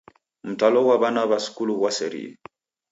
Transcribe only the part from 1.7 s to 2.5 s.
ghwaserie.